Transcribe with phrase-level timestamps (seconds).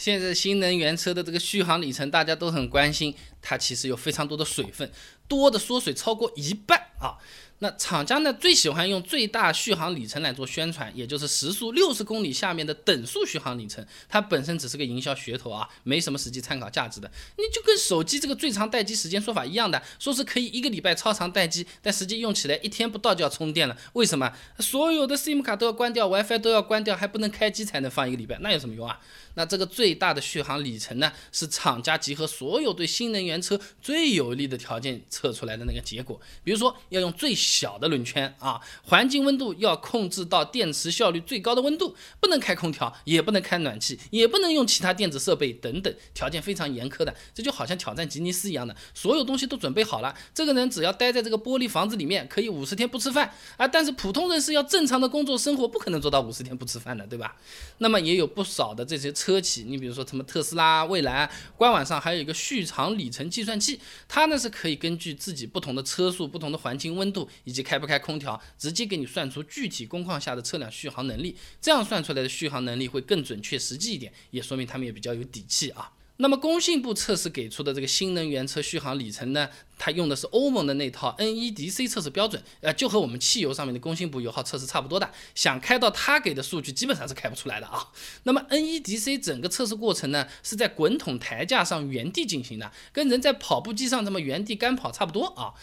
[0.00, 4.90] 现在新能源车的这个续航里程大家都很关心，它其实有非常多的水分，
[5.28, 7.20] 多的缩水超过一半啊。
[7.60, 17.10] 那厂家呢最喜欢用最大续航里程来做宣传，也就是时速六十公里下面的等速续航里程，它本身只是个营销噱头啊，没什么实际参考价值的。
[17.36, 23.76] 你就跟手机这个最长待机时间说法一样的，说是可以一个礼拜超长待机，但实际用起来一天不到就要充电了。
[23.92, 24.32] 为什么？
[24.58, 28.98] 所有的 SIM 卡都要关掉，WiFi 都要关掉，还不能开机才能放一个礼拜，那有什么用啊？
[29.34, 36.20] 那这个最大的续航里程呢，是厂家集合所有对新能源车最有利的条件测出来的那个结果。
[36.42, 47.14] 比如说，要用最小的轮圈啊，环境温度要控制到电池效率最高的温度，不能开空调，也不能开暖气，也不能用其他电子设备等等，条件非常严苛的。
[47.34, 53.68] 这就好像挑战吉尼斯一样的，所有东西都准备好了，这个人只要待在这个玻璃房子里面，可以五十天不吃饭啊。
[53.68, 57.36] 但是普通人是要正常的工作生活，不可能做到五十天不吃饭的，对吧？
[57.78, 59.10] 那么也有不少的这些。
[59.12, 63.78] 车企，你比如说什么特斯拉、蔚来，官网上还有一个续航里程计算器，
[64.08, 71.36] 它呢是可以根据自己不同的车速、不同的环境温度以及开不开空调，直接给你算出具体工况下的车辆续航能力。
[71.60, 75.92] 这样算出来的续航能力会更准确、实际一点，也说明他们也比较有底气啊。
[76.22, 85.10] 那么工信部测试给出的这个新能源车续航里程呢，它用的是欧盟的那套 NEDC 测试标准，呃，就和我们汽油上面的工信部油耗测试差不多的。
[85.34, 87.88] 想开到它给的数据，基本上是开不出来的啊。
[88.24, 95.54] 那么 NEDC 整个测试过程呢，是在滚筒台架上原地进行的，跟人在跑步机上这么原地干跑差不多啊。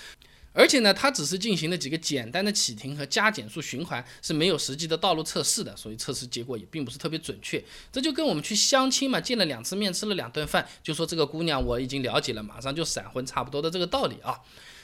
[0.58, 7.64] 而且呢，它只是进行了几个简单的启停和加减速循环，是没有实际的道路测试的，所以测试结果也并不是特别准确。
[7.92, 14.40] 这就跟我们去相亲嘛，见了两次面，吃了两顿饭，就说这个姑娘我已经了解了，马上就闪婚差不多的这个道理啊。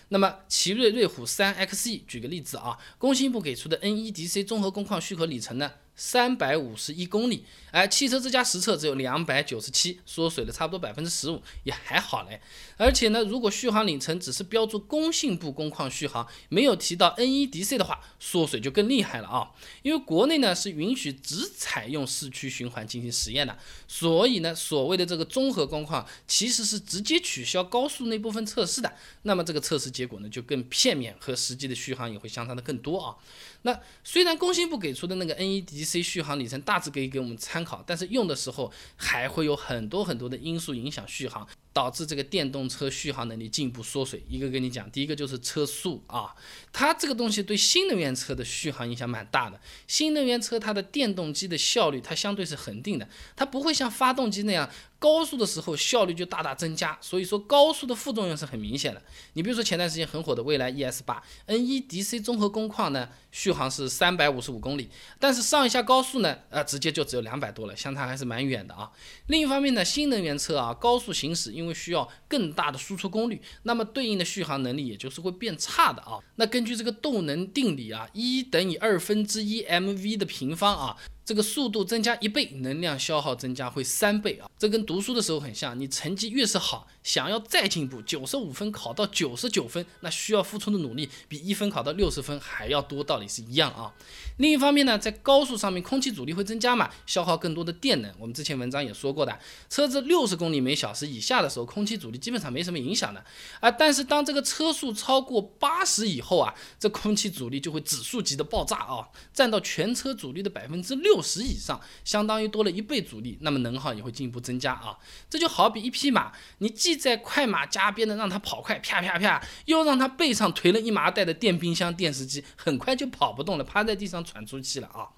[0.10, 5.72] 那么奇瑞瑞虎三 XE，举个例子啊，工信部给出的 NEDC 综合工况许可里程呢？
[5.96, 12.42] 三百五十一公里，哎，汽车之家实测只有两百九十七，缩水了差不多百分之十五，也还好嘞。
[12.78, 19.52] 而且呢，如果续航里程只是标注工信部工况续航，没有提到 NEDC 的话，缩水就更厉害了啊。
[19.84, 28.92] 因为国内呢是允许只采用市区循环进行实验的，所以呢，所谓的这个综合工况其实是直接取消高速那部分测试的。
[29.22, 33.16] 那么这个测试结果呢就更片面，和实际的续航也会相差的更多啊。
[33.62, 41.48] 那虽然工信部给出的那个 NEDC c 续航里程大致可以给我们参考，但是用的时候还会有很多很多的因素影响续航。
[41.74, 44.24] 导致这个电动车续航能力进一步缩水。
[44.30, 46.34] 一个跟你讲，第一个就是车速啊，
[46.72, 49.60] 它这个东西对新能源车的续航影响蛮大的。
[49.88, 54.70] 新能源车它的电动机的效率它相对是恒定的，它不会像发动机那样
[55.00, 56.98] 高速的时候效率就大大增加。
[57.02, 59.02] 所以说高速的副作用是很明显的。
[59.34, 68.92] 你比如说前段时间很火的蔚来 ES 八 NEDC 综合工况呢，续航是三百五十五公里，但是上一下高速呢，呃，直接就只有两百多了，相差还是蛮远的啊。
[69.28, 76.20] 另一方面呢，新能源车啊，高速行驶因因为需要更大的输出功率，那么对应的续航能力也就是会变差的啊。
[76.36, 80.98] 那根据这个动能定理啊，一等于二分之一 mv 的平方啊。
[81.26, 84.50] 这个速度增加一倍，能量消耗增加会三倍啊！
[84.60, 93.94] 这跟读书的时候很像，你成绩越是好，想要再进步，九十五分考到九十九分，那需要付出的努力比一分考到六十分还要多，道理是一样啊。
[94.38, 98.14] 另一方面呢，在高速上面，空气阻力会增加嘛，消耗更多的电能。
[98.20, 103.24] 我们之前文章也说过的，车子六十公里每小时以下的时候，空气阻力基本上没什么影响的
[103.62, 103.72] 啊。
[103.72, 111.13] 但是当这个车速超过八十以后啊，这空气阻力就会指数级的爆炸啊，占到全车阻力的百分之六。
[111.14, 114.98] 六十以上，相当于多了一倍阻力，那么能耗也会进一步增加啊。
[115.30, 125.14] 这就好比一匹马，你既在快马加鞭的让它跑快，啪啪啪，又让它背上驮了一麻袋的电冰箱、电视机，很快就跑不动了，趴在地上喘粗气了啊。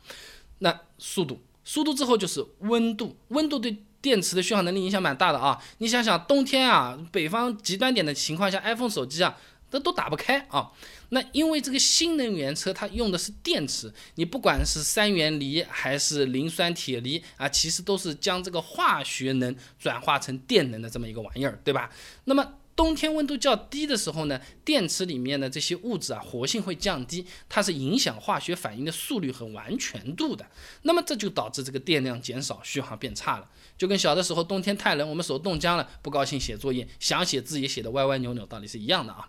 [0.60, 5.64] 那速度，速度之后就是温度，温度对电池的续航能力影响蛮大的啊。
[5.78, 9.38] 你想想，冬天啊，北方极端点的情况下，iPhone 手机啊。
[9.68, 10.72] 这都打不开啊！
[11.10, 21.90] 那因为这个新能源车它用的是电池，你不管是三元锂还是磷酸铁锂啊，其实都是将这个化学能转化成电能的这么一个玩意儿，对吧？
[22.26, 30.46] 那么冬天温度较低的时候呢，电池里面的这些物质啊，活性会降低，它是影响化学反应的速率和完全度的。
[30.82, 33.50] 那么这就导致这个电量减少，续航变差了。
[33.78, 39.26] 就跟小的时候冬天太冷，我们手冻僵了，不高兴写作业，想写字也写的歪歪扭扭，道理是一样的啊。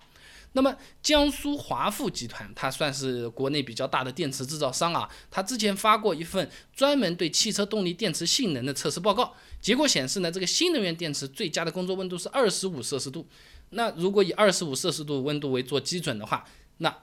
[0.52, 5.08] 那么江苏华富集团，它算是国内比较大的电池制造商啊。
[5.30, 13.26] 它之前发过一份专门对汽车动力电池性能的测试报告，结果显示呢，这个新能源电池最佳的工作温度是二十五摄氏度。
[13.70, 16.44] 那如果以二十五摄氏度温度为做基准的话，
[16.78, 16.96] 那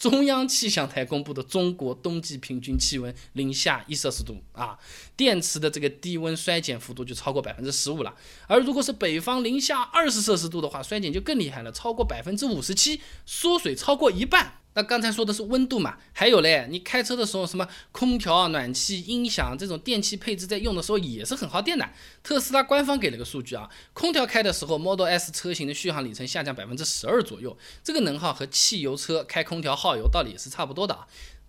[0.00, 4.78] 中央气象台公布的中国冬季平均气温零下一摄氏度啊，
[5.14, 8.14] 电池的这个低温衰减幅度就超过百分之十五了。
[8.46, 14.59] 而如果是北方零下二十摄氏度的话，衰减就更厉害了，超过百分之五十七，缩水超过一半。
[14.74, 21.88] 那刚才说的是温度嘛，还有嘞，你开车的时候，什么空调、暖气、音响这种电器配置在用的时候也是很耗电的。
[22.22, 31.06] 特斯拉官方给了个数据啊，空调开的时候，Model S 车型的续航里程下降百分之十二左右，这个能耗和汽油车开空调耗油道理也是差不多的啊。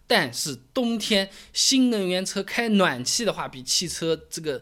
[0.08, 4.62] 但是冬天新能源车开暖气的话，比汽车这个。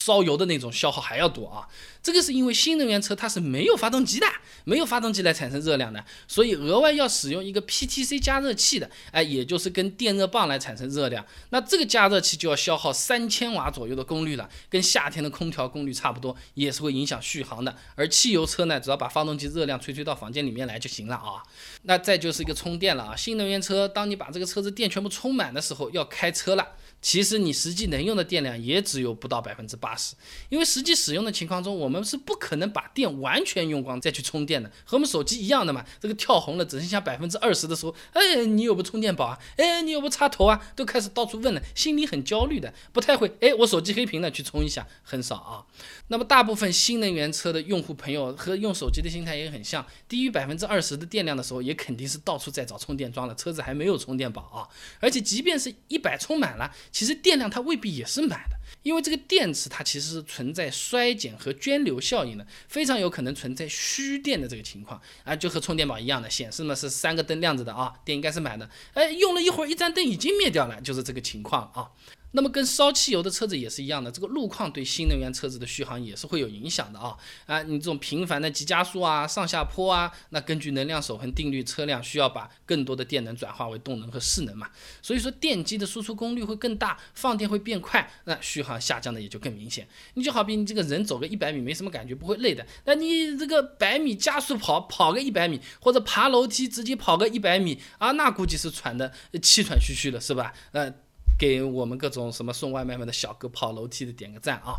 [0.00, 1.68] 烧油的那种消耗还要多啊，
[2.02, 4.26] 这个是因为新能源车它是没有发动机的，
[4.64, 11.24] 没有发动机来产生热量的，所以额外要使用一个 PTC 加热器的，哎，也就是跟电热棒来产生热量。
[11.50, 17.76] 那这个加热器就要消耗三千瓦左右的功率了，跟夏天的空调功率差不多，也是会影响续航的。
[17.94, 21.42] 而汽油车呢，只要把发动机热量吹吹到房间里面来就行了啊。
[21.82, 26.66] 那再就是一个充电了啊，新能源车当你把这个车子电全部充满的时候，要开车了。
[27.02, 30.14] 其实你实际能用的电量也只有不到百分之八八十，
[30.50, 35.84] 因为实际使用的情况中，我们是不可能把电完全用光再去充电的，和我们手机一样的嘛。
[35.98, 39.36] 这个跳红了只剩下百分之二十的时候，哎，你有不充电宝啊？
[39.56, 40.64] 哎，你有不插头啊？
[40.76, 43.36] 都开始到处问了，心里很焦虑的，不太会。
[43.40, 45.66] 哎，我手机黑屏了，去充一下，很少啊。
[46.06, 54.68] 那么大部分新能源车的用户朋友和用手机的心态也很像，低于百分之二十的电量的时候，也肯定是到处在找充电桩了，车子还没有充电宝啊。
[55.00, 56.72] 而且即便是一百充满了。
[56.92, 71.90] 其实电量它未必也是满的，因为这个电池它其实是存在衰减和涓流效应的，非常有可能存在虚电的这个情况啊，就和充电宝一样的，显示呢是三个灯亮着的啊，电应该是满的，哎，用了一会儿，一盏灯已经灭掉了，就是这个情况啊。
[72.32, 77.16] 那么跟烧汽油的车子也是一样的，这个路况对新能源车子的续航也是会有影响的啊
[77.46, 77.62] 啊！
[77.64, 84.70] 你这种频繁的急加速啊、上下坡啊，那根据能量守恒定律，车辆需要把更多的电能转化为动能和势能嘛，
[85.02, 89.88] 所以说电机的输出功率会更大，放电会变快，那续航下降的也就更明显。
[90.14, 99.12] 你就好比你这个人走个一百米没什么感觉，不会累的，那你这个百米加速跑跑个一百米，或者爬楼梯直接跑个一百米啊，那估计是喘的
[99.42, 100.52] 气喘吁吁的，是吧？
[100.70, 100.94] 呃。
[101.40, 104.76] 给我们各种什么送外卖的小哥跑楼梯的点个赞啊！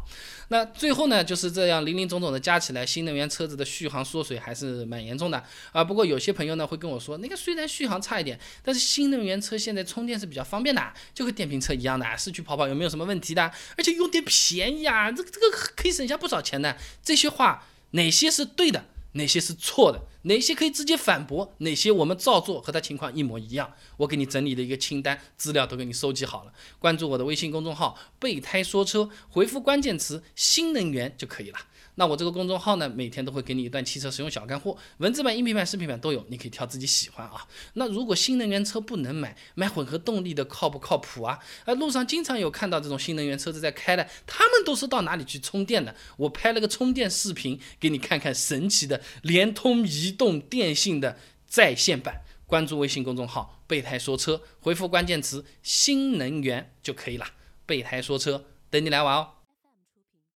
[0.50, 5.84] 那最后呢，就是这样零零总总的加起来，新能源车子的续航缩水还是蛮严重的啊。
[5.84, 13.52] 不过有些朋友呢会跟我说，那个虽然续航差一点，但是新能源车现在充电是比较方便的，就和电瓶车一样的，市区跑跑有没有什么问题的？
[13.76, 16.78] 而且用电便宜啊，这个这个可以省下不少钱的。
[17.02, 18.86] 这些话哪些是对的？
[19.14, 20.00] 哪些是错的？
[20.24, 21.56] 哪些可以直接反驳？
[21.60, 23.74] 哪些我们照做和他情况一模一样？
[23.98, 26.54] 我给你整理的一个清单，资料都给你收集好了。
[26.80, 31.58] 关注我的微信公众号“备胎说车”，回复关键词“新能源”就可以了。
[31.96, 37.46] 那我这个公众号呢，每天都会给你一段汽车使用小干货，文字版、音频版、视频版都有，你可以挑自己喜欢啊。
[37.74, 41.38] 那如果新能源车不能买，买混合动力的靠不靠谱啊？
[41.66, 45.94] 啊，路上经常有看到这种新能源车子在开的，他们都是到哪里去充电的？
[46.16, 51.18] 我拍了个充电视频给你看看，神奇的联通、移动、电信的
[51.48, 52.22] 在线版。
[52.46, 57.26] 关注微信公众号“备胎说车”，回复关键词“新能源”就可以了。
[57.66, 59.30] 备胎说车，等你来玩哦。